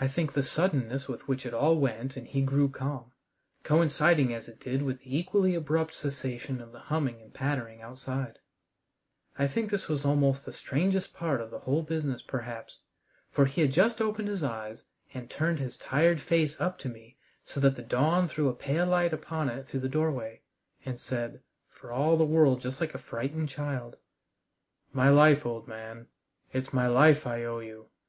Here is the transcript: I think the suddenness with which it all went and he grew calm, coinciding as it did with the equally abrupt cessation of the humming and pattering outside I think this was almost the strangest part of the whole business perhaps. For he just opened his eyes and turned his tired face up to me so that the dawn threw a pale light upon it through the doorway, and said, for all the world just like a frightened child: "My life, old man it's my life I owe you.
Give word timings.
I 0.00 0.08
think 0.08 0.32
the 0.32 0.42
suddenness 0.42 1.06
with 1.06 1.28
which 1.28 1.46
it 1.46 1.54
all 1.54 1.76
went 1.76 2.16
and 2.16 2.26
he 2.26 2.42
grew 2.42 2.68
calm, 2.68 3.12
coinciding 3.62 4.34
as 4.34 4.48
it 4.48 4.58
did 4.58 4.82
with 4.82 4.98
the 4.98 5.16
equally 5.16 5.54
abrupt 5.54 5.94
cessation 5.94 6.60
of 6.60 6.72
the 6.72 6.80
humming 6.80 7.22
and 7.22 7.32
pattering 7.32 7.80
outside 7.80 8.40
I 9.38 9.46
think 9.46 9.70
this 9.70 9.86
was 9.86 10.04
almost 10.04 10.44
the 10.44 10.52
strangest 10.52 11.14
part 11.14 11.40
of 11.40 11.52
the 11.52 11.60
whole 11.60 11.84
business 11.84 12.20
perhaps. 12.20 12.80
For 13.30 13.44
he 13.44 13.68
just 13.68 14.00
opened 14.02 14.26
his 14.26 14.42
eyes 14.42 14.82
and 15.14 15.30
turned 15.30 15.60
his 15.60 15.76
tired 15.76 16.20
face 16.20 16.60
up 16.60 16.76
to 16.80 16.88
me 16.88 17.16
so 17.44 17.60
that 17.60 17.76
the 17.76 17.82
dawn 17.82 18.26
threw 18.26 18.48
a 18.48 18.54
pale 18.56 18.86
light 18.88 19.12
upon 19.12 19.48
it 19.48 19.68
through 19.68 19.80
the 19.86 19.88
doorway, 19.88 20.40
and 20.84 20.98
said, 20.98 21.42
for 21.70 21.92
all 21.92 22.16
the 22.16 22.24
world 22.24 22.60
just 22.60 22.80
like 22.80 22.92
a 22.92 22.98
frightened 22.98 23.50
child: 23.50 23.98
"My 24.92 25.10
life, 25.10 25.46
old 25.46 25.68
man 25.68 26.08
it's 26.52 26.72
my 26.72 26.88
life 26.88 27.24
I 27.24 27.44
owe 27.44 27.60
you. 27.60 27.88